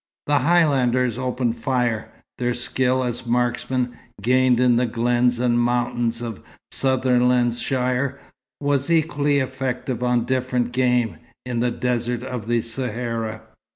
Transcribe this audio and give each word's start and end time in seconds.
The 0.25 0.39
Highlanders 0.39 1.19
open 1.19 1.53
fire. 1.53 2.11
Their 2.39 2.55
skill 2.55 3.03
as 3.03 3.27
marksmen, 3.27 3.99
gained 4.19 4.59
in 4.59 4.75
the 4.77 4.87
glens 4.87 5.37
and 5.39 5.59
mountains 5.59 6.23
of 6.23 6.41
Sutherlandshire, 6.71 8.17
was 8.59 8.89
equally 8.89 9.37
effective 9.37 10.01
on 10.01 10.25
different 10.25 10.71
game, 10.71 11.17
in 11.45 11.59
the 11.59 11.69
desert 11.69 12.23
of 12.23 12.47
the 12.47 12.61
Sahara. 12.61 13.43